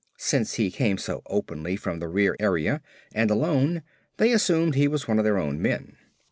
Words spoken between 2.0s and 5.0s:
rear area and alone, they assumed he